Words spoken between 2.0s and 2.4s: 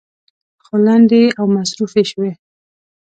شوې.